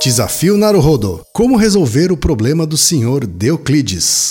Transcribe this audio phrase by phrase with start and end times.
[0.00, 1.22] Desafio Naruhodo.
[1.32, 4.30] Como resolver o problema do senhor Deuclides?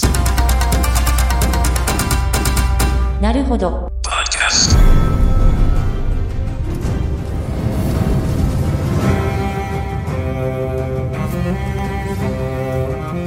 [3.21, 3.91] Naruhodo.
[4.01, 4.69] Podcast.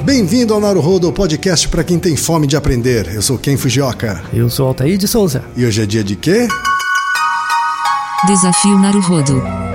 [0.02, 3.14] Bem-vindo ao Naruhodo, podcast para quem tem fome de aprender.
[3.14, 4.22] Eu sou Ken Fujioka.
[4.32, 5.44] Eu sou Altair de Souza.
[5.54, 6.48] E hoje é dia de quê?
[8.26, 9.69] Desafio Naruhodo.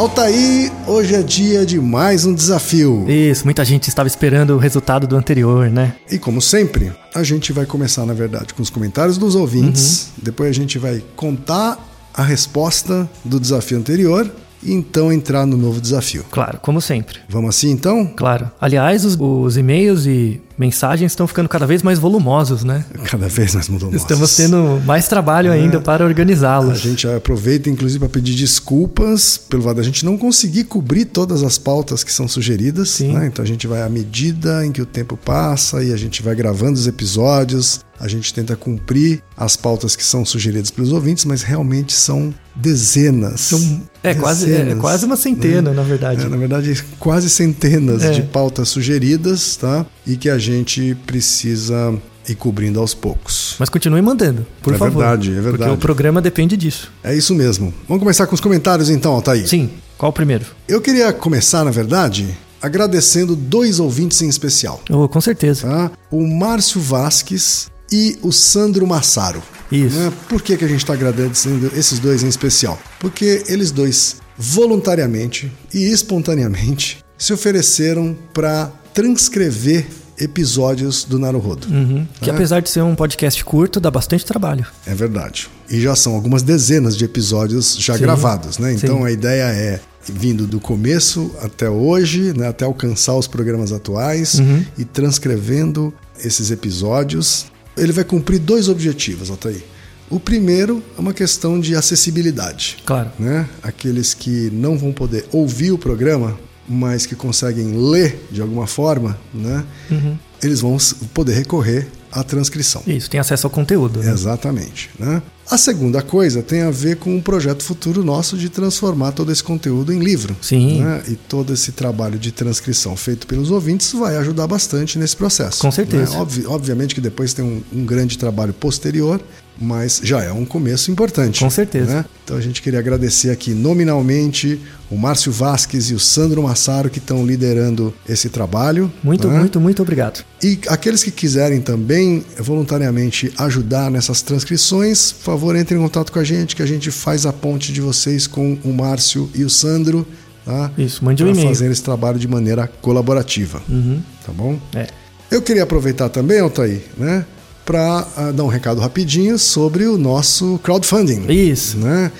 [0.00, 3.04] Altair, hoje é dia de mais um desafio.
[3.06, 5.94] Isso, muita gente estava esperando o resultado do anterior, né?
[6.10, 10.08] E como sempre, a gente vai começar, na verdade, com os comentários dos ouvintes.
[10.16, 11.78] Depois a gente vai contar
[12.14, 14.32] a resposta do desafio anterior
[14.62, 16.24] e então entrar no novo desafio.
[16.30, 17.18] Claro, como sempre.
[17.28, 18.06] Vamos assim então?
[18.06, 18.50] Claro.
[18.60, 22.84] Aliás, os, os e-mails e mensagens estão ficando cada vez mais volumosos, né?
[23.04, 26.78] Cada vez mais mudou Estamos tendo mais trabalho ainda para A organizá-los.
[26.78, 31.56] gente aproveita, inclusive, para pedir desculpas pelo fato da gente não conseguir cobrir todas as
[31.56, 32.90] pautas que são sugeridas.
[32.90, 33.14] Sim.
[33.14, 33.26] né?
[33.26, 36.34] Então a gente vai à medida em que o tempo passa e a gente vai
[36.34, 37.80] gravando os episódios.
[38.00, 43.40] A gente tenta cumprir as pautas que são sugeridas pelos ouvintes, mas realmente são dezenas.
[43.42, 46.24] São- é, quase, é Dezenas, quase uma centena, na verdade.
[46.24, 48.10] É, na verdade, quase centenas É.
[48.12, 49.84] de pautas sugeridas, tá?
[50.06, 51.94] E que a gente precisa
[52.26, 53.56] ir cobrindo aos poucos.
[53.58, 55.00] Mas continue mandando, por É favor.
[55.02, 55.56] verdade, é verdade.
[55.58, 56.90] Porque o programa depende disso.
[57.04, 57.72] É isso mesmo.
[57.86, 59.46] Vamos começar com os comentários então, Altair.
[59.46, 59.68] Sim.
[59.98, 60.46] Qual o primeiro?
[60.66, 65.66] Eu queria começar, na verdade, agradecendo dois ouvintes em especial, Oh, com certeza.
[65.66, 65.90] tá?
[66.10, 69.42] O Márcio Vasques e o Sandro Massaro.
[69.70, 69.96] Isso.
[69.96, 70.12] né?
[70.28, 72.78] Por que, que a gente está agradecendo esses dois em especial?
[72.98, 79.86] Porque eles dois, voluntariamente e espontaneamente, se ofereceram para transcrever
[80.18, 81.66] episódios do Naruhodo.
[81.68, 82.06] Uhum.
[82.20, 82.32] Que É.
[82.32, 84.66] apesar de ser um podcast curto, dá bastante trabalho.
[84.86, 85.48] É verdade.
[85.68, 88.00] E já são algumas dezenas de episódios já Sim.
[88.02, 88.72] gravados, né?
[88.74, 89.06] Então Sim.
[89.06, 92.48] a ideia é vindo do começo até hoje, né?
[92.48, 94.64] até alcançar os programas atuais Uhum.
[94.76, 97.46] e transcrevendo esses episódios.
[97.76, 99.62] Ele vai cumprir dois objetivos, Altair.
[100.10, 102.78] O primeiro é uma questão de acessibilidade.
[102.84, 103.10] Claro.
[103.18, 103.48] Né?
[103.62, 106.36] Aqueles que não vão poder ouvir o programa,
[106.68, 109.64] mas que conseguem ler de alguma forma, né?
[109.90, 110.16] Uhum.
[110.42, 110.76] eles vão
[111.14, 112.82] poder recorrer à transcrição.
[112.86, 114.00] Isso, tem acesso ao conteúdo.
[114.00, 114.10] Né?
[114.10, 114.90] Exatamente.
[114.98, 115.22] Né?
[115.50, 119.42] A segunda coisa tem a ver com um projeto futuro nosso de transformar todo esse
[119.42, 120.36] conteúdo em livro.
[120.40, 120.80] Sim.
[120.82, 121.02] né?
[121.08, 125.58] E todo esse trabalho de transcrição feito pelos ouvintes vai ajudar bastante nesse processo.
[125.60, 126.12] Com certeza.
[126.14, 126.20] né?
[126.20, 129.20] Obvi- obviamente que depois tem um, um grande trabalho posterior,
[129.60, 131.40] mas já é um começo importante.
[131.40, 131.94] Com certeza.
[131.96, 132.04] né?
[132.24, 134.58] Então a gente queria agradecer aqui nominalmente
[134.90, 138.90] o Márcio Vasques e o Sandro Massaro que estão liderando esse trabalho.
[139.04, 139.38] Muito, né?
[139.38, 140.24] muito, muito obrigado.
[140.42, 146.18] E aqueles que quiserem também voluntariamente ajudar nessas transcrições, por favor, entrem em contato com
[146.18, 149.50] a gente, que a gente faz a ponte de vocês com o Márcio e o
[149.50, 150.06] Sandro,
[150.44, 150.70] tá?
[150.78, 151.48] Isso, mande um e-mail.
[151.48, 154.00] fazer esse trabalho de maneira colaborativa, Uhum.
[154.24, 154.58] tá bom?
[154.74, 154.86] É.
[155.30, 157.24] Eu queria aproveitar também, Altair, né,
[157.64, 161.78] para dar um recado rapidinho sobre o nosso crowdfunding Isso.
[161.78, 162.10] né?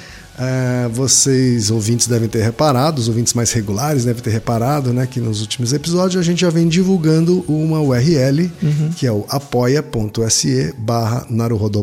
[0.43, 5.07] É, vocês, ouvintes, devem ter reparado, os ouvintes mais regulares devem ter reparado, né?
[5.07, 8.51] Que nos últimos episódios a gente já vem divulgando uma URL,
[8.97, 11.27] que é o apoia.se barra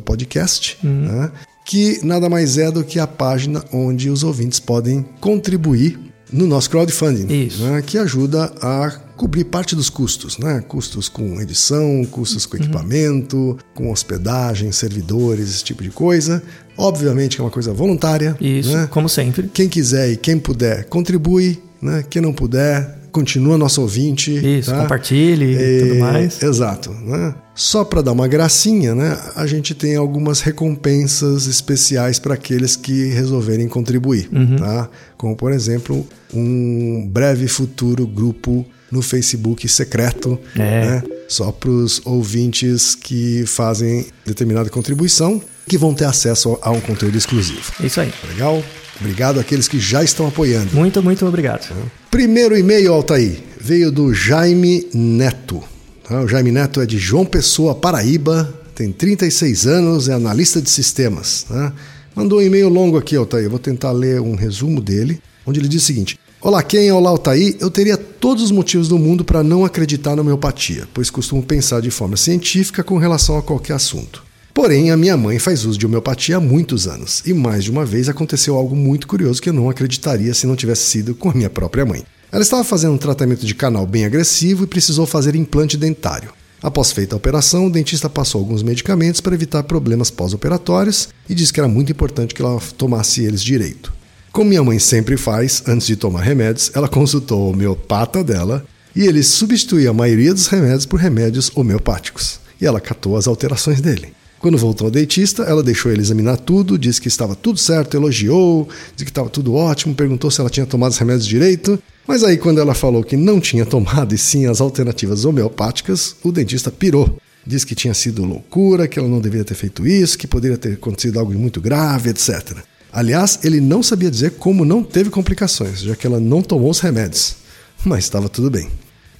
[0.03, 1.31] Podcast, né?
[1.63, 6.00] Que nada mais é do que a página onde os ouvintes podem contribuir
[6.31, 7.63] no nosso crowdfunding, Isso.
[7.63, 7.84] né?
[7.85, 10.64] que ajuda a cobrir parte dos custos, né?
[10.68, 16.42] Custos com edição, custos com equipamento, com hospedagem, servidores, esse tipo de coisa.
[16.78, 18.38] Obviamente que é uma coisa voluntária.
[18.40, 18.88] Isso, né?
[18.90, 19.50] como sempre.
[19.52, 22.06] Quem quiser e quem puder, contribui, né?
[22.08, 24.32] Quem não puder, continua nosso ouvinte.
[24.32, 24.82] Isso, tá?
[24.82, 26.44] compartilhe e tudo mais.
[26.44, 26.92] Exato.
[26.92, 27.34] Né?
[27.56, 29.18] Só para dar uma gracinha, né?
[29.36, 34.58] A gente tem algumas recompensas especiais para aqueles que resolverem contribuir, Uhum.
[34.58, 34.88] tá?
[35.18, 40.59] Como por exemplo, um breve futuro grupo no Facebook secreto, É.
[40.59, 41.03] né?
[41.28, 47.18] Só para os ouvintes que fazem determinada contribuição, que vão ter acesso a um conteúdo
[47.18, 47.72] exclusivo.
[47.81, 48.14] É isso aí.
[48.30, 48.64] Legal?
[49.00, 50.74] Obrigado àqueles que já estão apoiando.
[50.74, 51.68] Muito, muito obrigado.
[52.10, 55.62] Primeiro e-mail, Altair, veio do Jaime Neto.
[56.07, 56.22] tá?
[56.22, 61.44] O Jaime Neto é de João Pessoa, Paraíba, tem 36 anos, é analista de sistemas.
[61.44, 61.74] tá?
[62.16, 63.44] Mandou um e-mail longo aqui, Altair.
[63.44, 67.10] Eu vou tentar ler um resumo dele, onde ele diz o seguinte: Olá, quem Olá,
[67.10, 67.57] Altair?
[67.60, 71.81] Eu teria todos os motivos do mundo para não acreditar na homeopatia, pois costumo pensar
[71.81, 74.24] de forma científica com relação a qualquer assunto.
[74.54, 77.84] Porém, a minha mãe faz uso de homeopatia há muitos anos, e mais de uma
[77.84, 81.34] vez aconteceu algo muito curioso que eu não acreditaria se não tivesse sido com a
[81.34, 82.04] minha própria mãe.
[82.31, 86.31] Ela estava fazendo um tratamento de canal bem agressivo e precisou fazer implante dentário.
[86.62, 91.51] Após feita a operação, o dentista passou alguns medicamentos para evitar problemas pós-operatórios e disse
[91.51, 93.97] que era muito importante que ela tomasse eles direito.
[94.38, 98.63] Como minha mãe sempre faz, antes de tomar remédios, ela consultou o homeopata dela
[98.95, 102.39] e ele substituía a maioria dos remédios por remédios homeopáticos.
[102.62, 104.13] E ela catou as alterações dele.
[104.38, 108.69] Quando voltou ao dentista, ela deixou ele examinar tudo, disse que estava tudo certo, elogiou,
[108.92, 111.81] disse que estava tudo ótimo, perguntou se ela tinha tomado os remédios direito.
[112.07, 116.31] Mas aí, quando ela falou que não tinha tomado e sim as alternativas homeopáticas, o
[116.31, 117.18] dentista pirou.
[117.44, 120.74] Disse que tinha sido loucura, que ela não deveria ter feito isso, que poderia ter
[120.74, 122.56] acontecido algo muito grave, etc.
[122.92, 126.80] Aliás, ele não sabia dizer como não teve complicações, já que ela não tomou os
[126.80, 127.38] remédios.
[127.86, 128.69] Mas estava tudo bem.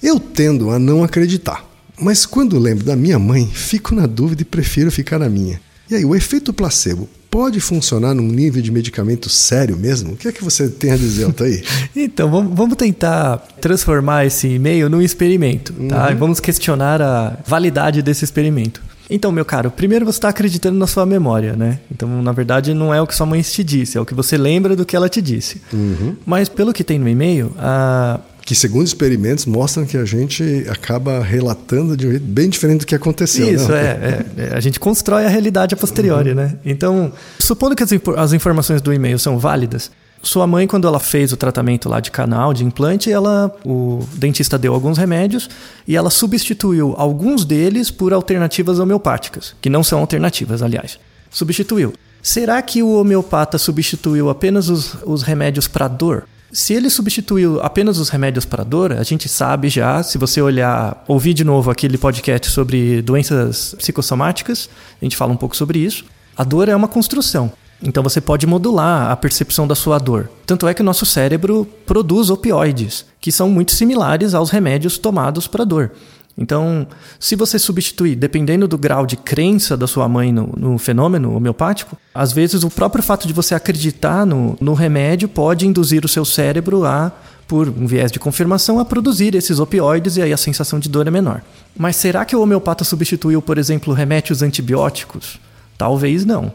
[0.02, 1.64] Eu tendo a não acreditar.
[2.00, 5.60] Mas quando lembro da minha mãe, fico na dúvida e prefiro ficar na minha.
[5.90, 10.12] E aí, o efeito placebo pode funcionar num nível de medicamento sério mesmo?
[10.12, 11.64] O que é que você tem a dizer, Altair?
[11.96, 16.06] então, vamos, vamos tentar transformar esse e-mail num experimento, tá?
[16.06, 16.12] Uhum.
[16.12, 18.82] E vamos questionar a validade desse experimento.
[19.10, 21.80] Então, meu caro, primeiro você está acreditando na sua memória, né?
[21.90, 24.36] Então, na verdade, não é o que sua mãe te disse, é o que você
[24.36, 25.60] lembra do que ela te disse.
[25.72, 26.16] Uhum.
[26.26, 31.22] Mas, pelo que tem no e-mail, a que segundo experimentos mostram que a gente acaba
[31.22, 33.44] relatando de um jeito bem diferente do que aconteceu.
[33.44, 33.52] Né?
[33.52, 36.36] Isso, é, é, é, A gente constrói a realidade a posteriori, uhum.
[36.36, 36.56] né?
[36.64, 39.90] Então, supondo que as, as informações do e-mail são válidas,
[40.22, 44.58] sua mãe, quando ela fez o tratamento lá de canal, de implante, ela, o dentista
[44.58, 45.48] deu alguns remédios
[45.86, 50.98] e ela substituiu alguns deles por alternativas homeopáticas, que não são alternativas, aliás.
[51.30, 51.92] Substituiu.
[52.22, 56.26] Será que o homeopata substituiu apenas os, os remédios para dor?
[56.50, 61.04] Se ele substituiu apenas os remédios para dor, a gente sabe já, se você olhar,
[61.06, 64.68] ouvir de novo aquele podcast sobre doenças psicossomáticas,
[65.00, 66.04] a gente fala um pouco sobre isso.
[66.36, 67.52] A dor é uma construção.
[67.82, 70.28] Então você pode modular a percepção da sua dor.
[70.44, 75.46] Tanto é que o nosso cérebro produz opioides, que são muito similares aos remédios tomados
[75.46, 75.92] para dor.
[76.40, 76.86] Então,
[77.18, 81.98] se você substituir, dependendo do grau de crença da sua mãe no, no, fenômeno homeopático,
[82.14, 86.24] às vezes o próprio fato de você acreditar no, no remédio pode induzir o seu
[86.24, 87.10] cérebro a,
[87.48, 91.08] por um viés de confirmação, a produzir esses opioides e aí a sensação de dor
[91.08, 91.42] é menor.
[91.76, 95.40] Mas será que o homeopata substituiu, por exemplo, remédios antibióticos?
[95.76, 96.52] Talvez não.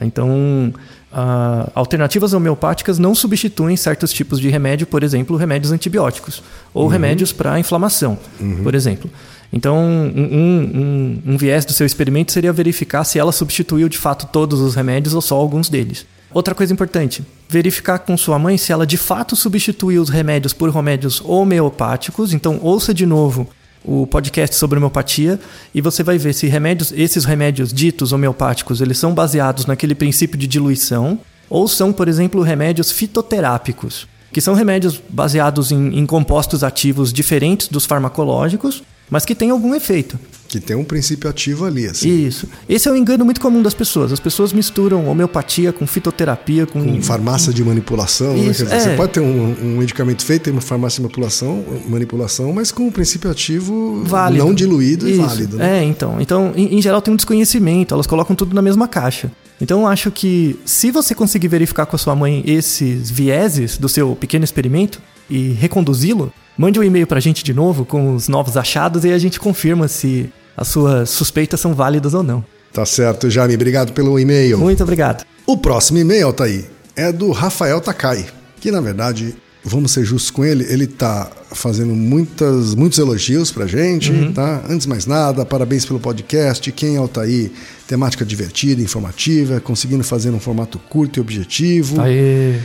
[0.00, 0.72] Então,
[1.12, 6.42] uh, alternativas homeopáticas não substituem certos tipos de remédio, por exemplo, remédios antibióticos
[6.72, 6.88] ou uhum.
[6.88, 8.62] remédios para inflamação, uhum.
[8.62, 9.10] por exemplo.
[9.52, 14.26] Então, um, um, um, viés do seu experimento seria verificar se ela substituiu de fato
[14.26, 16.06] todos os remédios ou só alguns deles.
[16.32, 20.70] Outra coisa importante, verificar com sua mãe se ela de fato substituiu os remédios por
[20.70, 22.32] remédios homeopáticos.
[22.32, 23.48] Então, ouça de novo
[23.84, 25.38] o podcast sobre homeopatia
[25.74, 30.38] e você vai ver se remédios, esses remédios ditos homeopáticos, eles são baseados naquele princípio
[30.38, 31.18] de diluição
[31.48, 37.68] ou são, por exemplo, remédios fitoterápicos, que são remédios baseados em, em compostos ativos diferentes
[37.68, 40.18] dos farmacológicos, mas que têm algum efeito.
[40.50, 42.26] Que tem um princípio ativo ali, assim.
[42.26, 42.48] Isso.
[42.68, 44.10] Esse é um engano muito comum das pessoas.
[44.10, 46.84] As pessoas misturam homeopatia com fitoterapia, com.
[46.84, 48.34] com farmácia de manipulação.
[48.34, 48.46] Né?
[48.46, 48.74] Isso, né?
[48.74, 48.80] é.
[48.80, 52.88] Você pode ter um, um, medicamento feito em uma farmácia de manipulação, manipulação, mas com
[52.88, 54.44] um princípio ativo válido.
[54.44, 55.20] não diluído Isso.
[55.20, 55.56] e válido.
[55.56, 55.78] Né?
[55.78, 56.20] É, então.
[56.20, 59.30] Então, em, em geral, tem um desconhecimento, elas colocam tudo na mesma caixa.
[59.60, 63.88] Então eu acho que se você conseguir verificar com a sua mãe esses vieses do
[63.88, 68.56] seu pequeno experimento e reconduzi-lo, mande um e-mail pra gente de novo com os novos
[68.56, 70.30] achados e a gente confirma se
[70.60, 72.44] as suas suspeitas são válidas ou não.
[72.70, 73.54] Tá certo, Jaime.
[73.54, 74.58] Obrigado pelo e-mail.
[74.58, 75.24] Muito obrigado.
[75.46, 78.26] O próximo e-mail, tá aí, é do Rafael Takai,
[78.60, 79.34] que na verdade,
[79.64, 84.32] vamos ser justos com ele, ele tá fazendo muitas, muitos elogios pra gente, uhum.
[84.32, 84.62] tá?
[84.68, 86.70] Antes de mais nada, parabéns pelo podcast.
[86.72, 87.50] Quem é o Taí?
[87.88, 92.00] Temática divertida, informativa, conseguindo fazer um formato curto e objetivo.
[92.00, 92.60] Aê.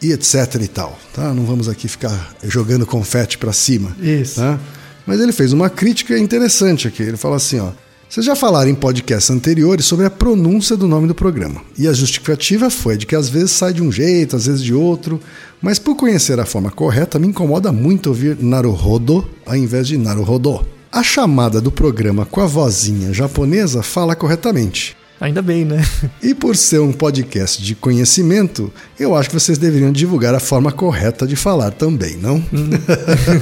[0.00, 1.34] E etc e tal, tá?
[1.34, 3.94] Não vamos aqui ficar jogando confete para cima.
[4.00, 4.40] Isso.
[4.40, 4.58] Tá?
[5.06, 7.02] Mas ele fez uma crítica interessante aqui.
[7.02, 7.70] Ele fala assim, ó.
[8.08, 11.62] Vocês já falaram em podcasts anteriores sobre a pronúncia do nome do programa.
[11.78, 14.74] E a justificativa foi de que às vezes sai de um jeito, às vezes de
[14.74, 15.20] outro.
[15.62, 20.66] Mas por conhecer a forma correta, me incomoda muito ouvir Naruhodo ao invés de Naruhodo.
[20.90, 24.96] A chamada do programa com a vozinha japonesa fala corretamente.
[25.20, 25.84] Ainda bem, né?
[26.22, 30.72] E por ser um podcast de conhecimento, eu acho que vocês deveriam divulgar a forma
[30.72, 32.36] correta de falar também, não?
[32.36, 32.70] Hum.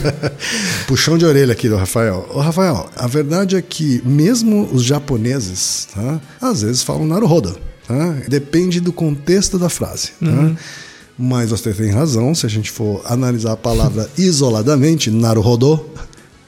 [0.89, 2.29] Puxão de orelha aqui do Rafael.
[2.33, 6.21] Ô, Rafael, a verdade é que mesmo os japoneses, tá?
[6.41, 7.57] Às vezes falam naruhodo,
[7.87, 8.17] tá?
[8.29, 10.27] Depende do contexto da frase, tá?
[10.27, 10.57] Uhum.
[11.17, 15.85] Mas você tem razão, se a gente for analisar a palavra isoladamente, naruhodo,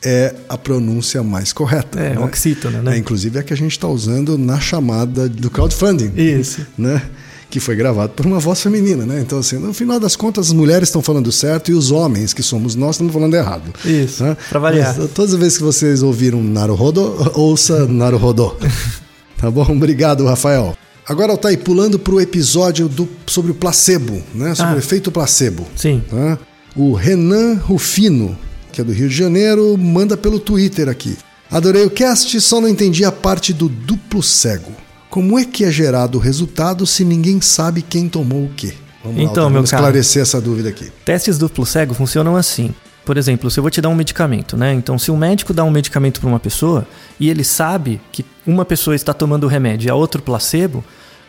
[0.04, 1.98] é a pronúncia mais correta.
[2.00, 2.18] É, né?
[2.20, 2.94] oxítona, né?
[2.94, 6.12] É, inclusive é a que a gente está usando na chamada do crowdfunding.
[6.16, 6.66] Isso.
[6.78, 7.02] Né?
[7.50, 9.20] Que foi gravado por uma voz feminina, né?
[9.20, 12.42] Então, assim, no final das contas, as mulheres estão falando certo e os homens, que
[12.44, 13.72] somos nós, estamos falando errado.
[13.84, 14.22] Isso.
[14.22, 14.36] Né?
[14.52, 18.56] Mas, todas as vezes que vocês ouviram Naruhodo, ouça Naruhodo.
[19.36, 19.66] tá bom?
[19.68, 20.76] Obrigado, Rafael.
[21.08, 24.54] Agora, Altair, pulando para o episódio do, sobre o placebo, né?
[24.54, 24.76] Sobre Ah.
[24.76, 25.66] o efeito placebo.
[25.74, 26.02] Sim.
[26.08, 26.38] tá?
[26.76, 28.38] O Renan Rufino,
[28.70, 31.16] que é do Rio de Janeiro, manda pelo Twitter aqui.
[31.50, 34.72] Adorei o cast, só não entendi a parte do duplo cego.
[35.08, 38.74] Como é que é gerado o resultado se ninguém sabe quem tomou o quê?
[39.02, 40.90] Vamos lá, Então, Altair, meu vamos esclarecer essa dúvida aqui.
[41.04, 42.72] Testes duplo cego funcionam assim.
[43.04, 44.72] Por exemplo, se eu vou te dar um medicamento, né?
[44.72, 46.86] Então, se um médico dá um medicamento para uma pessoa
[47.18, 50.84] e ele sabe que uma pessoa está tomando o remédio e a outra placebo,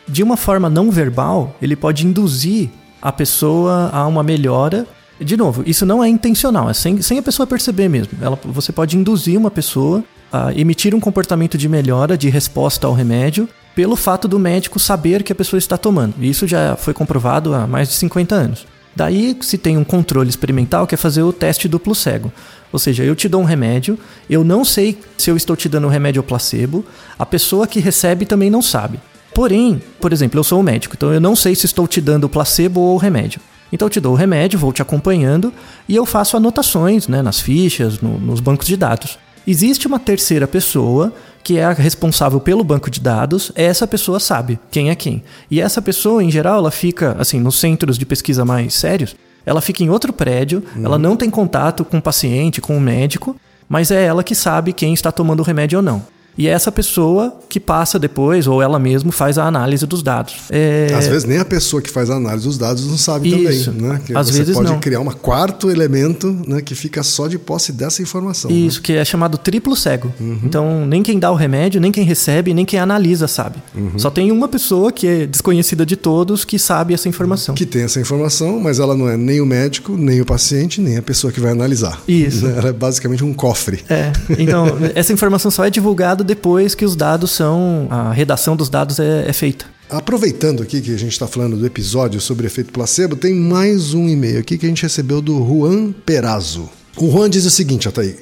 [0.06, 2.70] de uma forma não verbal, ele pode induzir
[3.00, 4.86] a pessoa a uma melhora.
[5.24, 8.12] De novo, isso não é intencional, é sem, sem a pessoa perceber mesmo.
[8.20, 12.94] Ela, você pode induzir uma pessoa a emitir um comportamento de melhora, de resposta ao
[12.94, 16.14] remédio, pelo fato do médico saber que a pessoa está tomando.
[16.18, 18.66] E Isso já foi comprovado há mais de 50 anos.
[18.94, 22.30] Daí se tem um controle experimental que é fazer o teste duplo cego.
[22.70, 23.98] Ou seja, eu te dou um remédio,
[24.28, 26.84] eu não sei se eu estou te dando um remédio ou placebo,
[27.18, 28.98] a pessoa que recebe também não sabe.
[29.34, 32.28] Porém, por exemplo, eu sou um médico, então eu não sei se estou te dando
[32.28, 33.40] placebo ou remédio.
[33.72, 35.52] Então eu te dou o remédio, vou te acompanhando
[35.88, 39.18] e eu faço anotações né, nas fichas, no- nos bancos de dados.
[39.46, 41.12] Existe uma terceira pessoa
[41.42, 45.24] que é a responsável pelo banco de dados, essa pessoa sabe quem é quem.
[45.50, 49.60] E essa pessoa, em geral, ela fica, assim, nos centros de pesquisa mais sérios, ela
[49.60, 53.34] fica em outro prédio, ela não tem contato com o paciente, com o médico,
[53.68, 56.04] mas é ela que sabe quem está tomando o remédio ou não.
[56.36, 60.34] E é essa pessoa que passa depois, ou ela mesma faz a análise dos dados.
[60.50, 60.92] É...
[60.94, 63.70] Às vezes nem a pessoa que faz a análise dos dados não sabe Isso.
[63.70, 64.00] também, né?
[64.04, 64.80] Que Às você vezes pode não.
[64.80, 68.50] criar um quarto elemento né, que fica só de posse dessa informação.
[68.50, 68.56] né?
[68.56, 70.12] Isso, que é chamado triplo cego.
[70.18, 70.40] Uhum.
[70.44, 73.56] Então, nem quem dá o remédio, nem quem recebe, nem quem analisa sabe.
[73.74, 73.98] Uhum.
[73.98, 77.54] Só tem uma pessoa que é desconhecida de todos que sabe essa informação.
[77.54, 80.96] Que tem essa informação, mas ela não é nem o médico, nem o paciente, nem
[80.96, 82.00] a pessoa que vai analisar.
[82.08, 82.46] Isso.
[82.46, 83.84] Ela é basicamente um cofre.
[83.88, 87.86] É, então, essa informação só é divulgada depois que os dados são.
[87.90, 89.66] A redação dos dados é, é feita.
[89.90, 94.08] Aproveitando aqui que a gente está falando do episódio sobre efeito placebo, tem mais um
[94.08, 96.68] e-mail aqui que a gente recebeu do Juan Perazzo.
[96.96, 98.16] O Juan diz o seguinte, Ataí.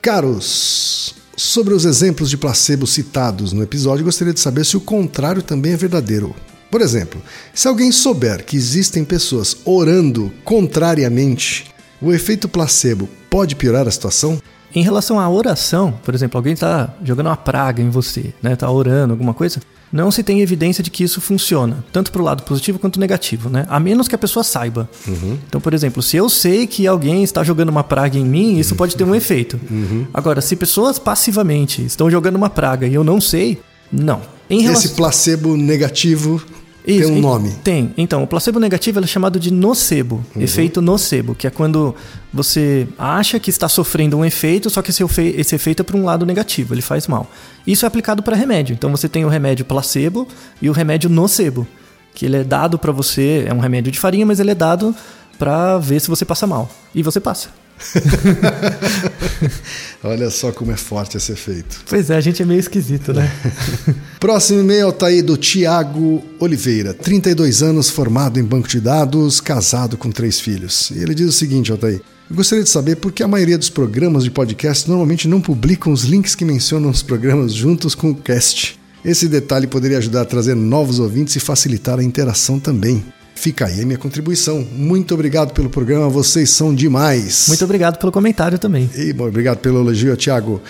[0.00, 5.42] Caros, sobre os exemplos de placebo citados no episódio, gostaria de saber se o contrário
[5.42, 6.34] também é verdadeiro.
[6.70, 7.20] Por exemplo,
[7.54, 11.66] se alguém souber que existem pessoas orando contrariamente,
[12.00, 14.40] o efeito placebo pode piorar a situação?
[14.74, 18.54] Em relação à oração, por exemplo, alguém está jogando uma praga em você, né?
[18.54, 19.60] Tá orando, alguma coisa,
[19.90, 23.48] não se tem evidência de que isso funciona, tanto para o lado positivo quanto negativo,
[23.48, 23.66] né?
[23.68, 24.88] A menos que a pessoa saiba.
[25.48, 28.76] Então, por exemplo, se eu sei que alguém está jogando uma praga em mim, isso
[28.76, 29.58] pode ter um efeito.
[30.12, 33.60] Agora, se pessoas passivamente estão jogando uma praga e eu não sei,
[33.90, 34.20] não.
[34.50, 34.84] Em relação...
[34.84, 36.42] Esse placebo negativo
[36.88, 37.50] Isso, tem um nome.
[37.62, 37.92] Tem.
[37.98, 41.94] Então, o placebo negativo é chamado de nocebo, efeito nocebo, que é quando
[42.32, 45.04] você acha que está sofrendo um efeito, só que esse,
[45.36, 47.30] esse efeito é para um lado negativo, ele faz mal.
[47.66, 48.72] Isso é aplicado para remédio.
[48.72, 50.26] Então, você tem o remédio placebo
[50.62, 51.66] e o remédio nocebo,
[52.14, 54.94] que ele é dado para você, é um remédio de farinha, mas ele é dado
[55.38, 56.70] para ver se você passa mal.
[56.94, 57.50] E você passa.
[60.02, 61.80] Olha só como é forte esse efeito.
[61.88, 63.30] Pois é, a gente é meio esquisito, né?
[64.20, 69.96] Próximo e-mail tá aí do Tiago Oliveira, 32 anos, formado em banco de dados, casado
[69.96, 70.90] com três filhos.
[70.90, 72.00] E ele diz o seguinte, Altair.
[72.30, 75.92] Eu gostaria de saber por que a maioria dos programas de podcast normalmente não publicam
[75.92, 78.78] os links que mencionam os programas juntos com o cast.
[79.02, 83.02] Esse detalhe poderia ajudar a trazer novos ouvintes e facilitar a interação também.
[83.38, 84.66] Fica aí a minha contribuição.
[84.72, 87.44] Muito obrigado pelo programa, vocês são demais.
[87.46, 88.90] Muito obrigado pelo comentário também.
[88.96, 90.60] E, bom, obrigado pelo elogio, Tiago.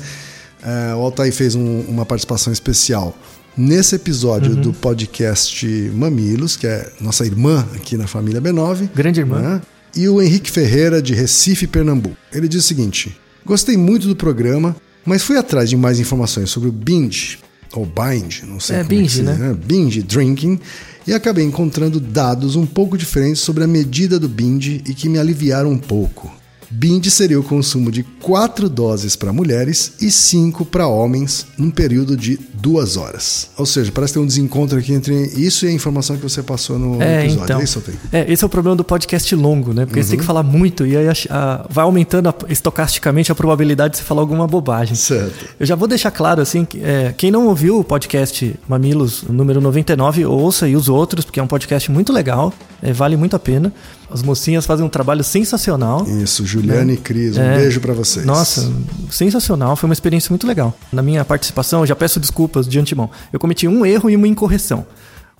[0.65, 3.13] É, o Altair fez um- uma participação especial
[3.57, 4.61] nesse episódio Uhum.
[4.61, 8.89] do podcast Mamilos, que é nossa irmã aqui na família B9.
[8.95, 9.39] Grande irmã.
[9.39, 9.61] né?
[9.95, 12.17] E o Henrique Ferreira, de Recife, Pernambuco.
[12.31, 16.69] Ele diz o seguinte: Gostei muito do programa, mas fui atrás de mais informações sobre
[16.69, 17.37] o binge,
[17.73, 19.33] ou bind, não sei É, como binge, que se né?
[19.35, 19.53] né?
[19.53, 20.59] Binge drinking,
[21.05, 25.19] e acabei encontrando dados um pouco diferentes sobre a medida do binge e que me
[25.19, 26.31] aliviaram um pouco.
[26.75, 32.17] Binge seria o consumo de 4 doses para mulheres e 5 para homens num período
[32.17, 33.49] de 2 horas.
[33.57, 36.79] Ou seja, parece ter um desencontro aqui entre isso e a informação que você passou
[36.79, 37.43] no É, episódio.
[37.43, 37.59] então.
[37.59, 37.83] É isso?
[38.11, 39.85] É, esse é o problema do podcast longo, né?
[39.85, 40.09] Porque você Uhum.
[40.11, 43.97] tem que falar muito e aí a- a- vai aumentando a- estocasticamente a probabilidade de
[43.99, 44.95] você falar alguma bobagem.
[44.95, 45.45] Certo.
[45.59, 49.61] Eu já vou deixar claro, assim, que, é, quem não ouviu o podcast Mamilos número
[49.61, 52.51] 99, ouça e os outros, porque é um podcast muito legal,
[52.81, 53.71] é, vale muito a pena.
[54.13, 56.05] As mocinhas fazem um trabalho sensacional.
[56.07, 57.57] Isso, Juliane e Cris, um É.
[57.57, 58.25] beijo para vocês.
[58.25, 58.71] Nossa,
[59.09, 60.73] sensacional, foi uma experiência muito legal.
[60.91, 63.09] Na minha participação, já peço desculpas de antemão.
[63.31, 64.85] Eu cometi um erro e uma incorreção.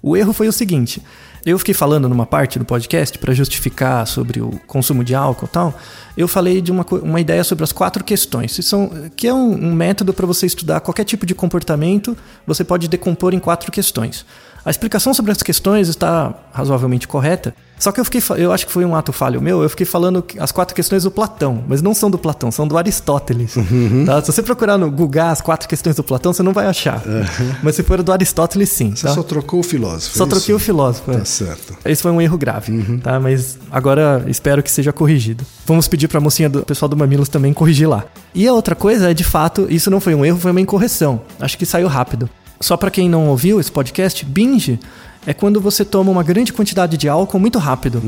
[0.02, 1.02] O erro foi o seguinte:
[1.46, 5.50] eu fiquei falando numa parte do podcast para justificar sobre o consumo de álcool e
[5.50, 5.74] tal.
[6.18, 9.68] Eu falei de uma, uma ideia sobre as quatro questões, que, são, que é um,
[9.68, 14.26] um método para você estudar qualquer tipo de comportamento, você pode decompor em quatro questões.
[14.66, 17.54] A explicação sobre as questões está razoavelmente correta,
[17.84, 20.24] só que eu fiquei, eu acho que foi um ato falho meu, eu fiquei falando
[20.40, 23.56] as quatro questões do Platão, mas não são do Platão, são do Aristóteles.
[24.06, 24.22] Tá?
[24.22, 27.04] Se você procurar no Google as quatro questões do Platão, você não vai achar.
[27.62, 28.96] Mas se for do Aristóteles, sim.
[28.96, 29.14] Você tá?
[29.14, 30.18] só trocou o filósofo.
[30.18, 30.66] Só é troquei o isso?
[30.66, 31.12] filósofo.
[31.12, 31.18] é.
[31.18, 31.76] Tá certo.
[31.84, 33.20] Esse foi um erro grave, tá?
[33.20, 35.46] Mas agora espero que seja corrigido.
[35.66, 38.06] Vamos pedir pra mocinha do pessoal do Mamilos também corrigir lá.
[38.34, 41.22] E a outra coisa é, de fato, isso não foi um erro, foi uma incorreção.
[41.38, 42.30] Acho que saiu rápido.
[42.62, 44.80] Só pra quem não ouviu esse podcast, binge
[45.26, 48.02] é quando você toma uma grande quantidade de álcool muito rápido.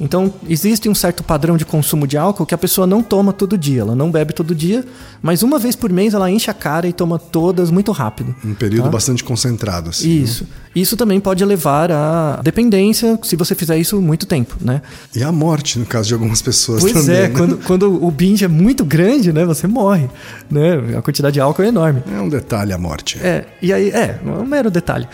[0.00, 3.56] Então, existe um certo padrão de consumo de álcool que a pessoa não toma todo
[3.58, 3.82] dia.
[3.82, 4.84] Ela não bebe todo dia,
[5.22, 8.34] mas uma vez por mês ela enche a cara e toma todas muito rápido.
[8.44, 8.90] Um período Tá?
[8.90, 10.10] bastante concentrado, assim.
[10.22, 10.46] Isso.
[10.74, 14.80] Isso também pode levar à dependência se você fizer isso muito tempo, né?
[15.14, 17.14] E a morte, no caso de algumas pessoas Pois também.
[17.16, 17.34] é, né?
[17.36, 19.44] quando, quando o binge é muito grande, né?
[19.44, 20.08] Você morre,
[20.50, 20.96] né?
[20.96, 22.02] A quantidade de álcool é enorme.
[22.10, 23.18] É um detalhe a morte.
[23.22, 25.06] É, e aí, é, um mero detalhe.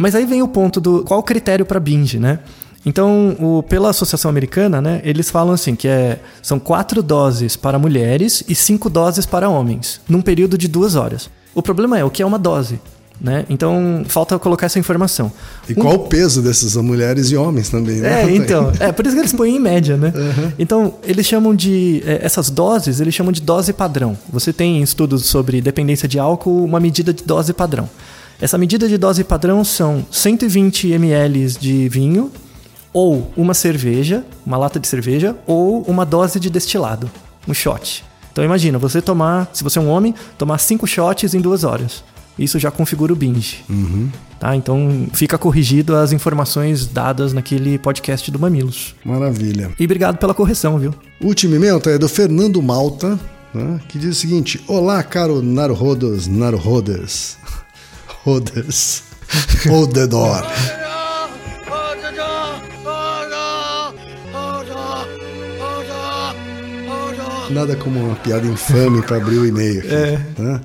[0.00, 2.38] Mas aí vem o ponto do qual o critério para binge, né?
[2.86, 7.78] Então, o- pela Associação Americana, né, eles falam assim que é, são quatro doses para
[7.78, 11.28] mulheres e cinco doses para homens, num período de duas horas.
[11.54, 12.80] O problema é o que é uma dose,
[13.20, 13.44] né?
[13.50, 15.30] Então, falta colocar essa informação.
[15.68, 18.22] E Um- qual o peso dessas mulheres e homens também, né?
[18.22, 18.72] é, então.
[18.80, 20.10] É, por isso que eles põem em média, né?
[20.58, 22.02] Então, eles chamam de.
[22.06, 24.16] é, essas doses, eles chamam de dose padrão.
[24.32, 27.86] Você tem em estudos sobre dependência de álcool uma medida de dose padrão.
[28.40, 32.30] Essa medida de dose padrão são 120 ml de vinho,
[32.92, 37.10] ou uma cerveja, uma lata de cerveja, ou uma dose de destilado,
[37.46, 38.02] um shot.
[38.32, 42.02] Então imagina, você tomar, se você é um homem, tomar cinco shots em duas horas.
[42.38, 43.62] Isso já configura o binge.
[44.38, 44.56] Tá?
[44.56, 48.94] Então fica corrigido as informações dadas naquele podcast do Mamilos.
[49.04, 49.70] Maravilha.
[49.78, 50.94] E obrigado pela correção, viu?
[51.20, 53.20] O último e-mail é do Fernando Malta,
[53.52, 57.36] né, que diz o seguinte: Olá, caro Naruhodos, Naruhoders.
[58.22, 59.02] Roders.
[59.66, 60.42] Rodedor.
[67.50, 69.82] Nada como uma piada infame para abrir o e-mail.
[69.86, 70.20] É.
[70.38, 70.60] né?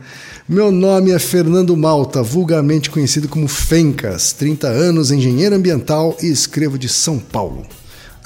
[0.48, 6.78] Meu nome é Fernando Malta, vulgarmente conhecido como Fencas, 30 anos, engenheiro ambiental e escrevo
[6.78, 7.66] de São Paulo.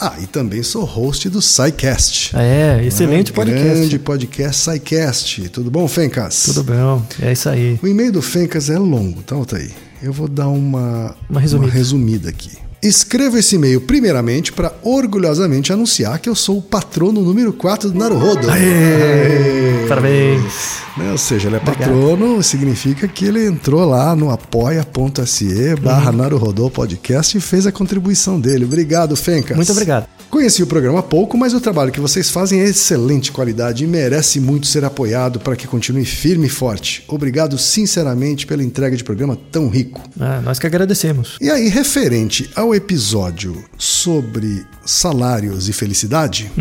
[0.02, 2.34] Ah, e também sou host do SciCast.
[2.36, 3.66] É, excelente Ah, podcast.
[3.80, 5.50] Grande podcast SciCast.
[5.50, 6.44] Tudo bom, Fencas?
[6.46, 6.78] Tudo bem,
[7.22, 7.78] é isso aí.
[7.84, 9.72] O e-mail do Fencas é longo, tá, Altair?
[10.02, 11.72] Eu vou dar uma, Uma resumida.
[11.74, 12.52] resumida aqui.
[12.82, 18.00] Escrevo esse e-mail primeiramente para orgulhosamente anunciar que eu sou o patrono número 4 do
[18.00, 18.50] Naruhodo.
[18.50, 19.86] Aê!
[19.88, 20.80] Parabéns.
[20.96, 21.12] Né?
[21.12, 21.90] Ou seja, ele é Obrigado.
[21.90, 28.40] patrono, significa que ele entrou lá no apoia.se barra Naruhodô Podcast e fez a contribuição
[28.40, 28.64] dele.
[28.64, 29.58] Obrigado, Fencas.
[29.58, 30.08] Muito obrigado.
[30.30, 33.88] Conheci o programa há pouco, mas o trabalho que vocês fazem é excelente qualidade e
[33.88, 37.04] merece muito ser apoiado para que continue firme e forte.
[37.08, 40.00] Obrigado sinceramente pela entrega de programa tão rico.
[40.20, 41.36] Ah, nós que agradecemos.
[41.42, 46.52] E aí, referente ao episódio sobre salários e felicidade,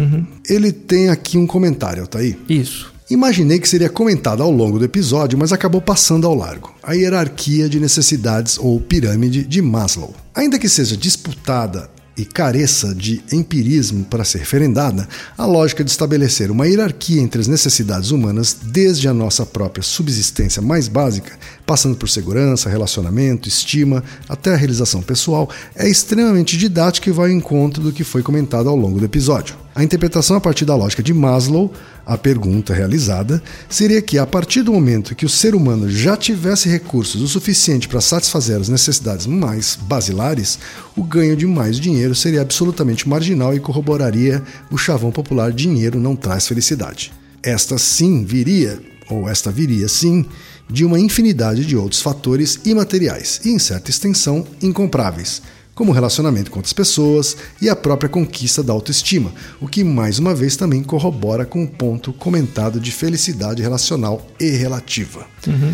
[0.49, 2.37] ele tem aqui um comentário, Altair.
[2.49, 2.93] Isso.
[3.11, 6.75] Imaginei que seria comentado ao longo do episódio, mas acabou passando ao largo.
[6.83, 10.15] A hierarquia de necessidades ou pirâmide de Maslow.
[10.35, 11.89] Ainda que seja disputada
[12.19, 17.47] e careça de empirismo para ser ferendada, a lógica de estabelecer uma hierarquia entre as
[17.47, 24.53] necessidades humanas, desde a nossa própria subsistência mais básica, passando por segurança, relacionamento, estima, até
[24.53, 28.77] a realização pessoal, é extremamente didática e vai ao encontro do que foi comentado ao
[28.77, 29.68] longo do episódio.
[29.79, 31.73] A interpretação a partir da lógica de Maslow,
[32.05, 36.69] a pergunta realizada, seria que a partir do momento que o ser humano já tivesse
[36.69, 40.59] recursos o suficiente para satisfazer as necessidades mais basilares,
[40.97, 46.17] o ganho de mais dinheiro seria absolutamente marginal e corroboraria o chavão popular dinheiro não
[46.17, 47.13] traz felicidade.
[47.41, 50.27] Esta sim viria, ou esta viria sim,
[50.69, 55.41] de uma infinidade de outros fatores imateriais e, em certa extensão, incompráveis,
[55.79, 60.19] como o relacionamento com outras pessoas e a própria conquista da autoestima, o que mais
[60.19, 65.25] uma vez também corrobora com o ponto comentado de felicidade relacional e relativa.
[65.47, 65.73] Uhum.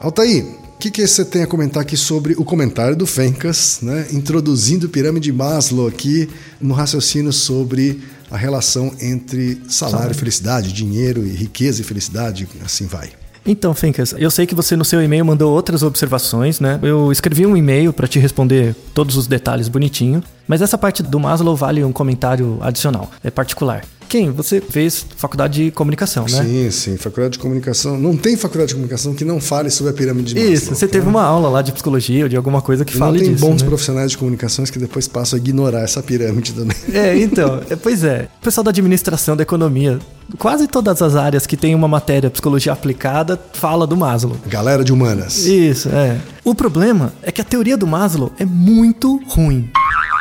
[0.00, 4.06] Altair, o que, que você tem a comentar aqui sobre o comentário do Fencas, né,
[4.12, 6.26] introduzindo pirâmide Maslow aqui
[6.58, 12.86] no raciocínio sobre a relação entre salário e felicidade, dinheiro e riqueza e felicidade, assim
[12.86, 13.10] vai.
[13.46, 16.78] Então, Fencas, eu sei que você no seu e-mail mandou outras observações, né?
[16.82, 21.20] Eu escrevi um e-mail para te responder todos os detalhes bonitinho, mas essa parte do
[21.20, 23.84] Maslow vale um comentário adicional, é particular.
[24.08, 24.30] Quem?
[24.30, 26.42] Você fez faculdade de comunicação, né?
[26.42, 27.98] Sim, sim, faculdade de comunicação.
[27.98, 30.52] Não tem faculdade de comunicação que não fale sobre a pirâmide de Maslow.
[30.52, 33.30] Isso, você teve uma aula lá de psicologia ou de alguma coisa que fale disso.
[33.30, 33.68] Não tem bons né?
[33.68, 36.76] profissionais de comunicações que depois passam a ignorar essa pirâmide também.
[36.94, 38.28] É, então, é, pois é.
[38.40, 39.98] O pessoal da administração, da economia,
[40.38, 44.36] quase todas as áreas que tem uma matéria psicologia aplicada fala do Maslow.
[44.46, 45.44] Galera de humanas.
[45.44, 46.18] Isso, é.
[46.44, 49.70] O problema é que a teoria do Maslow é muito ruim.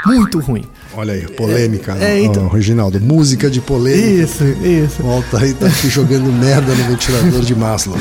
[0.05, 0.65] Muito ruim.
[0.95, 2.45] Olha aí, polêmica, é, é, então...
[2.45, 2.99] oh, Reginaldo.
[3.01, 4.23] Música de polêmica.
[4.23, 5.03] Isso, isso.
[5.03, 7.97] O Altair tá aqui jogando merda no ventilador de Maslow.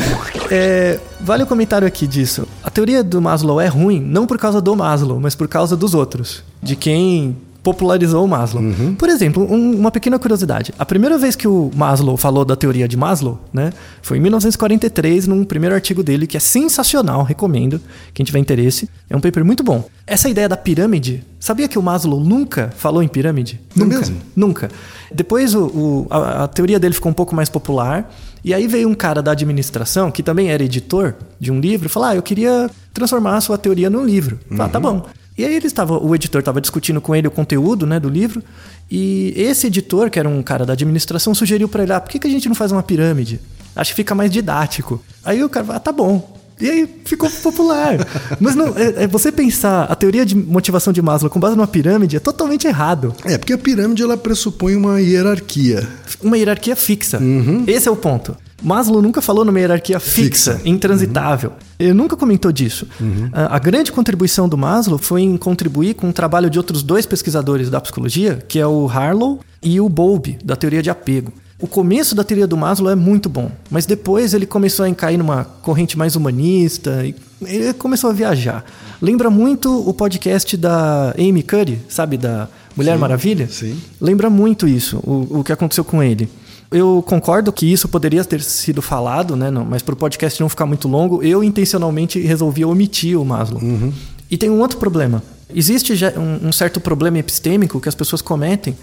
[0.50, 2.46] É, vale o comentário aqui disso.
[2.62, 5.94] A teoria do Maslow é ruim não por causa do Maslow, mas por causa dos
[5.94, 6.42] outros.
[6.62, 8.62] De quem popularizou o Maslow.
[8.62, 8.94] Uhum.
[8.94, 10.74] Por exemplo, um, uma pequena curiosidade.
[10.78, 13.72] A primeira vez que o Maslow falou da teoria de Maslow, né,
[14.02, 17.80] foi em 1943, num primeiro artigo dele, que é sensacional, recomendo,
[18.12, 18.88] quem tiver interesse.
[19.08, 19.84] É um paper muito bom.
[20.06, 23.60] Essa ideia da pirâmide, sabia que o Maslow nunca falou em pirâmide?
[23.76, 23.98] Não nunca.
[23.98, 24.16] Mesmo?
[24.34, 24.70] Nunca.
[25.14, 28.12] Depois o, o, a, a teoria dele ficou um pouco mais popular.
[28.44, 32.08] E aí veio um cara da administração, que também era editor de um livro, falou:
[32.08, 34.40] Ah, eu queria transformar a sua teoria num livro.
[34.48, 34.98] Falei, ah, tá uhum.
[35.00, 35.06] bom.
[35.36, 38.42] E aí ele estava, o editor estava discutindo com ele o conteúdo né, do livro,
[38.90, 42.18] e esse editor, que era um cara da administração, sugeriu para ele: ah, por que,
[42.18, 43.40] que a gente não faz uma pirâmide?
[43.74, 45.02] Acho que fica mais didático.
[45.24, 46.40] Aí o cara ah, tá bom.
[46.60, 47.96] E aí ficou popular.
[48.38, 51.66] Mas não, é, é, você pensar a teoria de motivação de Maslow com base numa
[51.66, 53.14] pirâmide é totalmente errado.
[53.24, 55.88] É, porque a pirâmide ela pressupõe uma hierarquia.
[56.22, 57.18] Uma hierarquia fixa.
[57.18, 57.64] Uhum.
[57.66, 58.36] Esse é o ponto.
[58.62, 60.68] Maslow nunca falou numa hierarquia fixa, fixa.
[60.68, 61.50] intransitável.
[61.50, 61.56] Uhum.
[61.78, 62.86] Ele nunca comentou disso.
[63.00, 63.28] Uhum.
[63.32, 67.04] A, a, grande contribuição do Maslow foi em contribuir com o trabalho de outros dois
[67.04, 71.32] pesquisadores da psicologia, que é o Harlow e o Bowlby, da teoria de apego.
[71.58, 75.16] O começo da teoria do Maslow é muito bom, mas depois ele começou a cair
[75.16, 77.14] numa corrente mais humanista e
[77.46, 78.64] ele começou a viajar.
[79.00, 83.48] Lembra muito o podcast da Amy Curry, sabe, da Mulher sim, Maravilha?
[83.48, 83.80] Sim.
[84.00, 86.28] Lembra muito isso, o, o que aconteceu com ele.
[86.72, 89.50] Eu concordo que isso poderia ter sido falado, né?
[89.50, 93.62] Não, mas para o podcast não ficar muito longo, eu intencionalmente resolvi omitir o Maslow.
[93.62, 93.92] Uhum.
[94.30, 95.22] E tem um outro problema.
[95.54, 98.76] Existe um, um certo problema epistêmico que as pessoas cometem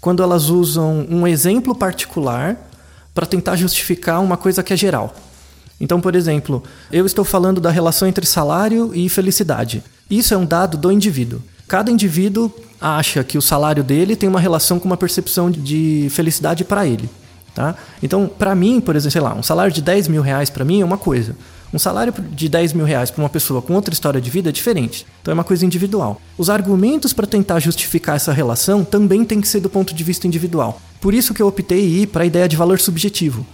[0.00, 2.56] quando elas usam um exemplo particular
[3.14, 5.14] para tentar justificar uma coisa que é geral.
[5.80, 9.82] Então, por exemplo, eu estou falando da relação entre salário e felicidade.
[10.10, 11.40] Isso é um dado do indivíduo.
[11.68, 16.64] Cada indivíduo acha que o salário dele tem uma relação com uma percepção de felicidade
[16.64, 17.08] para ele.
[17.58, 17.74] Tá?
[18.00, 20.80] Então, para mim, por exemplo, sei lá, um salário de 10 mil reais para mim
[20.80, 21.34] é uma coisa.
[21.74, 24.52] Um salário de 10 mil reais para uma pessoa com outra história de vida é
[24.52, 25.04] diferente.
[25.20, 26.20] Então é uma coisa individual.
[26.38, 30.24] Os argumentos para tentar justificar essa relação também tem que ser do ponto de vista
[30.24, 30.80] individual.
[31.00, 33.44] Por isso que eu optei ir para a ideia de valor subjetivo.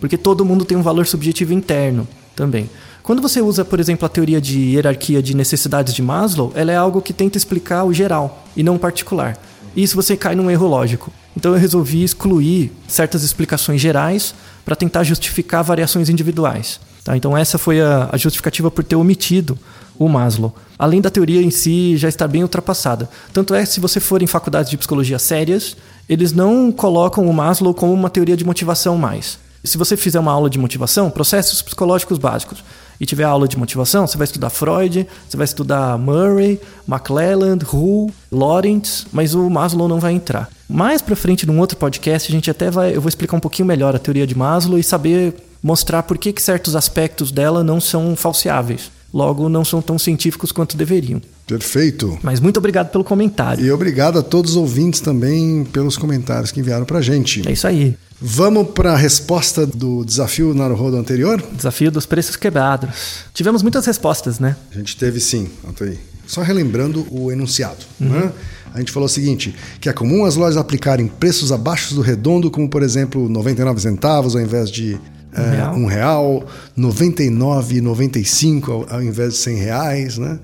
[0.00, 2.70] Porque todo mundo tem um valor subjetivo interno também.
[3.02, 6.76] Quando você usa, por exemplo, a teoria de hierarquia de necessidades de Maslow, ela é
[6.76, 9.36] algo que tenta explicar o geral e não o particular.
[9.74, 11.12] E isso você cai num erro lógico.
[11.36, 16.80] Então eu resolvi excluir certas explicações gerais para tentar justificar variações individuais.
[17.04, 17.16] Tá?
[17.16, 19.58] Então essa foi a, a justificativa por ter omitido
[19.98, 20.54] o Maslow.
[20.78, 23.08] Além da teoria em si já estar bem ultrapassada.
[23.32, 25.76] Tanto é que se você for em faculdades de psicologia sérias,
[26.08, 29.38] eles não colocam o Maslow como uma teoria de motivação mais.
[29.62, 32.64] Se você fizer uma aula de motivação, processos psicológicos básicos,
[33.00, 38.10] e tiver aula de motivação, você vai estudar Freud, você vai estudar Murray, McClelland, Hull,
[38.30, 40.50] Lawrence, mas o Maslow não vai entrar.
[40.68, 43.66] Mais para frente, num outro podcast, a gente até vai, eu vou explicar um pouquinho
[43.66, 47.80] melhor a teoria de Maslow e saber mostrar por que, que certos aspectos dela não
[47.80, 48.90] são falseáveis.
[49.12, 51.20] Logo, não são tão científicos quanto deveriam.
[51.54, 52.18] Perfeito.
[52.22, 53.64] Mas muito obrigado pelo comentário.
[53.64, 57.46] E obrigado a todos os ouvintes também pelos comentários que enviaram para gente.
[57.48, 57.96] É isso aí.
[58.20, 61.42] Vamos para a resposta do desafio Naruhodo anterior?
[61.52, 62.90] Desafio dos preços quebrados.
[63.32, 64.56] Tivemos muitas respostas, né?
[64.70, 65.48] A gente teve sim,
[65.80, 65.98] aí.
[66.26, 67.78] Só relembrando o enunciado.
[67.98, 68.08] Uhum.
[68.08, 68.30] Né?
[68.74, 72.50] A gente falou o seguinte: que é comum as lojas aplicarem preços abaixo do redondo,
[72.50, 75.00] como por exemplo 99 centavos ao invés de
[75.36, 75.74] um, é, real.
[75.74, 76.46] um real,
[76.78, 80.38] 99,95 ao, ao invés de 100 reais, né?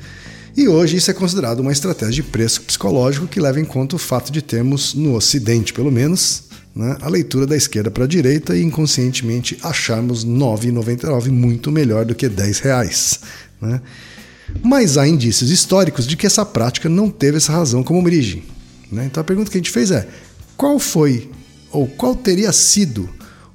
[0.56, 3.98] E hoje isso é considerado uma estratégia de preço psicológico que leva em conta o
[3.98, 8.56] fato de termos, no Ocidente pelo menos, né, a leitura da esquerda para a direita
[8.56, 13.20] e inconscientemente acharmos R$ 9,99 muito melhor do que 10 reais.
[13.60, 13.82] Né?
[14.62, 18.42] Mas há indícios históricos de que essa prática não teve essa razão como origem.
[18.90, 19.04] Né?
[19.04, 20.08] Então a pergunta que a gente fez é:
[20.56, 21.30] qual foi
[21.70, 23.10] ou qual teria sido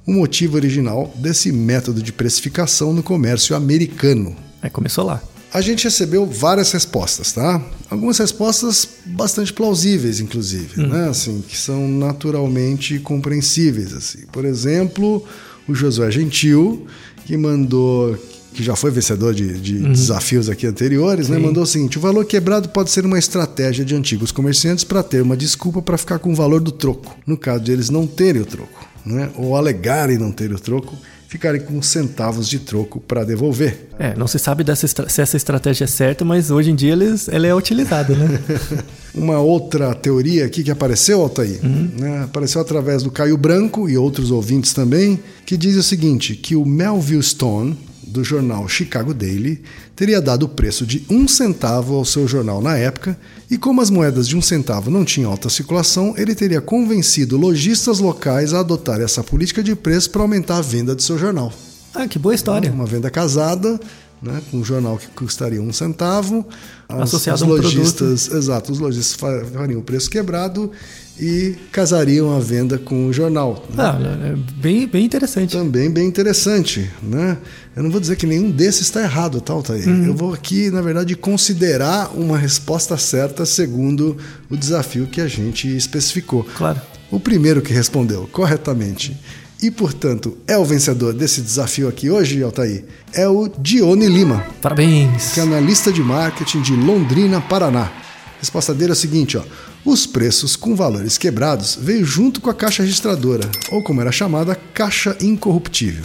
[0.06, 4.36] o motivo original desse método de precificação no comércio americano?
[4.62, 5.20] É, começou lá.
[5.52, 7.62] A gente recebeu várias respostas, tá?
[7.90, 10.86] Algumas respostas bastante plausíveis, inclusive, hum.
[10.86, 11.08] né?
[11.08, 13.92] Assim, que são naturalmente compreensíveis.
[13.92, 14.20] Assim.
[14.32, 15.22] Por exemplo,
[15.68, 16.86] o Josué Gentil,
[17.26, 18.18] que mandou
[18.52, 19.92] que já foi vencedor de, de uhum.
[19.92, 23.94] desafios aqui anteriores, né, mandou o seguinte: o valor quebrado pode ser uma estratégia de
[23.94, 27.64] antigos comerciantes para ter uma desculpa para ficar com o valor do troco, no caso
[27.64, 30.96] de eles não terem o troco, né, ou alegarem não terem o troco,
[31.32, 33.88] ficarem com centavos de troco para devolver.
[33.98, 37.26] É, não se sabe dessa, se essa estratégia é certa, mas hoje em dia eles,
[37.26, 38.38] ela é utilizada, né?
[39.14, 41.90] Uma outra teoria aqui que apareceu, Altair, uhum.
[41.98, 46.54] né, apareceu através do Caio Branco e outros ouvintes também, que diz o seguinte, que
[46.54, 49.62] o Melville Stone, do jornal Chicago Daily
[49.94, 53.18] teria dado o preço de um centavo ao seu jornal na época,
[53.50, 57.98] e como as moedas de um centavo não tinham alta circulação, ele teria convencido lojistas
[57.98, 61.52] locais a adotar essa política de preço para aumentar a venda de seu jornal.
[61.94, 62.72] Ah, que boa história.
[62.72, 63.78] Uma venda casada,
[64.22, 66.46] né, com um jornal que custaria um centavo.
[66.88, 68.42] Associado os a um lojistas, produto.
[68.42, 69.14] Exato, os lojistas
[69.52, 70.70] fariam o preço quebrado
[71.18, 73.64] e casariam a venda com o jornal.
[73.74, 73.84] Né?
[73.84, 73.98] Ah,
[74.32, 75.52] é bem, bem interessante.
[75.52, 77.38] Também bem interessante, né?
[77.76, 79.86] Eu não vou dizer que nenhum desses está errado, tá, Altair?
[79.86, 80.06] Uhum.
[80.06, 84.16] Eu vou aqui, na verdade, considerar uma resposta certa segundo
[84.50, 86.44] o desafio que a gente especificou.
[86.56, 86.80] Claro.
[87.10, 89.16] O primeiro que respondeu corretamente
[89.62, 94.44] e, portanto, é o vencedor desse desafio aqui hoje, Altair, é o Dione Lima.
[94.60, 95.34] Parabéns!
[95.34, 98.01] Que é analista de marketing de Londrina, Paraná.
[98.42, 99.44] A resposta dele é a seguinte, ó.
[99.84, 104.58] Os preços com valores quebrados veio junto com a caixa registradora, ou como era chamada,
[104.74, 106.02] caixa incorruptível.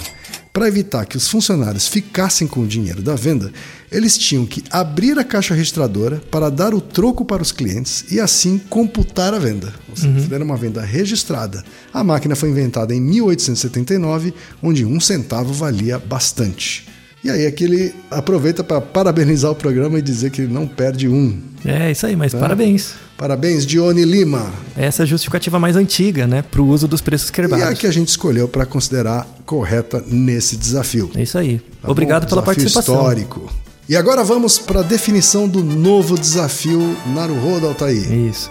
[0.54, 3.52] Para evitar que os funcionários ficassem com o dinheiro da venda,
[3.92, 8.20] eles tinham que abrir a caixa registradora para dar o troco para os clientes e
[8.20, 9.74] assim computar a venda.
[9.90, 10.28] Ou seja, uhum.
[10.36, 11.66] era uma venda registrada.
[11.92, 16.88] A máquina foi inventada em 1879, onde um centavo valia bastante.
[17.28, 21.10] E aí aqui ele aproveita para parabenizar o programa e dizer que ele não perde
[21.10, 21.38] um.
[21.66, 22.40] É, isso aí, mas tá?
[22.40, 22.94] parabéns.
[23.18, 24.50] Parabéns, Dione Lima.
[24.78, 27.66] Essa é a justificativa mais antiga, né, para o uso dos preços quebrados.
[27.66, 31.12] E é a que a gente escolheu para considerar correta nesse desafio.
[31.16, 31.60] É isso aí.
[31.82, 32.30] Tá Obrigado bom?
[32.30, 32.96] pela participação.
[32.96, 33.52] histórico.
[33.90, 38.10] E agora vamos para a definição do novo desafio Naruhodo Altair.
[38.10, 38.50] Isso.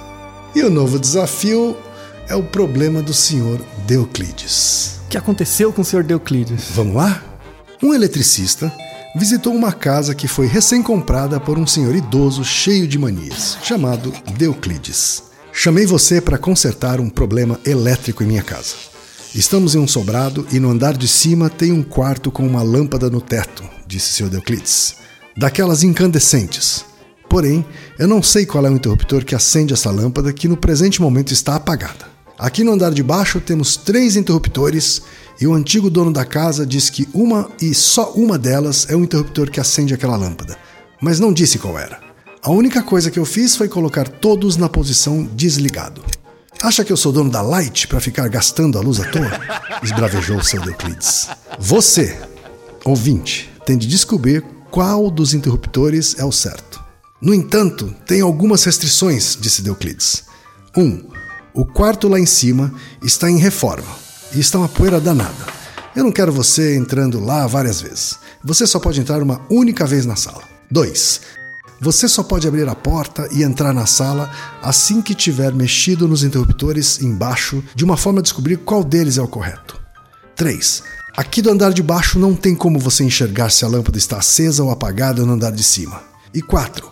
[0.55, 1.75] E o novo desafio
[2.29, 5.01] é o problema do senhor Deuclides.
[5.07, 6.73] O que aconteceu com o senhor Deuclides?
[6.75, 7.23] Vamos lá?
[7.87, 8.73] Um eletricista
[9.15, 15.23] visitou uma casa que foi recém-comprada por um senhor idoso cheio de manias, chamado Deuclides.
[15.53, 18.75] Chamei você para consertar um problema elétrico em minha casa.
[19.33, 23.09] Estamos em um sobrado e no andar de cima tem um quarto com uma lâmpada
[23.09, 24.31] no teto, disse Sr.
[24.31, 24.97] Deuclides.
[25.37, 26.85] Daquelas incandescentes.
[27.29, 27.65] Porém,
[28.01, 31.33] eu não sei qual é o interruptor que acende essa lâmpada que no presente momento
[31.33, 32.17] está apagada.
[32.37, 35.03] Aqui no andar de baixo temos três interruptores
[35.41, 39.03] e o antigo dono da casa diz que uma e só uma delas é o
[39.03, 40.57] interruptor que acende aquela lâmpada,
[41.01, 42.01] mas não disse qual era.
[42.43, 46.03] A única coisa que eu fiz foi colocar todos na posição desligado.
[46.63, 49.31] Acha que eu sou dono da Light para ficar gastando a luz à toa?
[49.83, 51.29] Esbravejou seu Euclides.
[51.59, 52.19] Você,
[52.85, 56.83] ouvinte, tem de descobrir qual dos interruptores é o certo.
[57.21, 60.25] No entanto, tem algumas restrições, disse Euclides.
[60.75, 60.83] 1.
[60.83, 61.05] Um,
[61.53, 62.73] o quarto lá em cima
[63.03, 64.06] está em reforma
[64.37, 65.47] e está uma poeira danada.
[65.95, 68.19] Eu não quero você entrando lá várias vezes.
[68.45, 70.43] Você só pode entrar uma única vez na sala.
[70.71, 71.21] 2.
[71.81, 74.31] Você só pode abrir a porta e entrar na sala
[74.63, 79.23] assim que tiver mexido nos interruptores embaixo, de uma forma a descobrir qual deles é
[79.23, 79.81] o correto.
[80.37, 80.83] 3.
[81.17, 84.63] Aqui do andar de baixo não tem como você enxergar se a lâmpada está acesa
[84.63, 86.03] ou apagada no andar de cima.
[86.35, 86.87] E 4.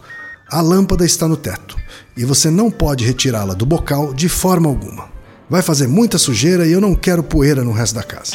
[0.50, 1.76] A lâmpada está no teto
[2.16, 5.13] e você não pode retirá-la do bocal de forma alguma.
[5.54, 8.32] Vai fazer muita sujeira e eu não quero poeira no resto da casa.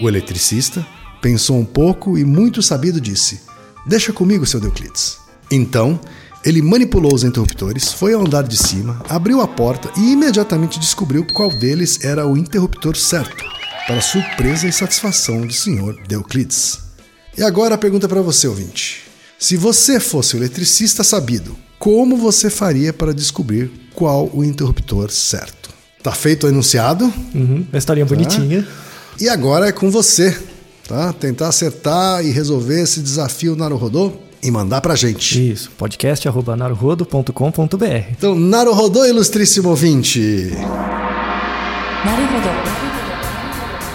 [0.00, 0.86] O eletricista
[1.20, 3.42] pensou um pouco e, muito sabido, disse:
[3.86, 5.18] Deixa comigo, seu Deuclides.
[5.50, 6.00] Então,
[6.42, 11.26] ele manipulou os interruptores, foi ao andar de cima, abriu a porta e imediatamente descobriu
[11.30, 13.44] qual deles era o interruptor certo,
[13.86, 16.78] para surpresa e satisfação do senhor Deuclides.
[17.36, 19.02] E agora a pergunta para você, ouvinte.
[19.38, 25.55] Se você fosse o eletricista sabido, como você faria para descobrir qual o interruptor certo.
[26.06, 27.12] Tá feito o enunciado.
[27.34, 28.14] Uhum, uma historinha tá?
[28.14, 28.64] bonitinha.
[29.20, 30.38] E agora é com você,
[30.86, 31.12] tá?
[31.12, 35.50] Tentar acertar e resolver esse desafio Naruhodô e mandar pra gente.
[35.50, 40.52] Isso, podcast.naruhodo.com.br Então, Naruhodô, ilustríssimo ouvinte!
[42.04, 42.50] Naruhodô.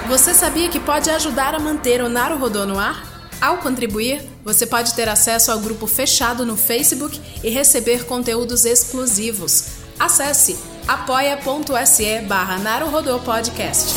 [0.09, 3.09] Você sabia que pode ajudar a manter o Naruhodô no ar?
[3.39, 9.63] Ao contribuir, você pode ter acesso ao grupo fechado no Facebook e receber conteúdos exclusivos.
[9.97, 12.57] Acesse apoia.se barra
[13.23, 13.93] Podcast.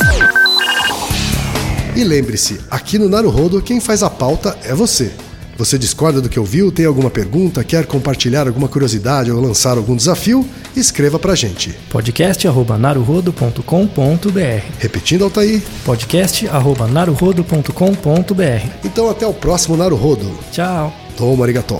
[1.95, 5.13] E lembre-se, aqui no Naruhodo quem faz a pauta é você.
[5.57, 9.95] Você discorda do que ouviu, tem alguma pergunta, quer compartilhar alguma curiosidade ou lançar algum
[9.95, 10.45] desafio?
[10.75, 11.69] Escreva pra gente.
[11.89, 14.63] podcast@naruhodo.com.br.
[14.79, 15.61] Repetindo, Altair.
[15.85, 18.67] podcast@naruhodo.com.br.
[18.83, 20.29] Então até o próximo Naruhodo.
[20.51, 20.93] Tchau.
[21.15, 21.79] Toma arigatô.